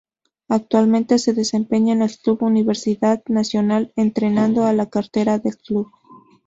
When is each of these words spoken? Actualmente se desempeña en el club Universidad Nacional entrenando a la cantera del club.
Actualmente 0.49 1.19
se 1.19 1.31
desempeña 1.33 1.93
en 1.93 2.01
el 2.01 2.17
club 2.17 2.41
Universidad 2.41 3.21
Nacional 3.27 3.93
entrenando 3.95 4.63
a 4.65 4.73
la 4.73 4.89
cantera 4.89 5.37
del 5.37 5.57
club. 5.59 5.91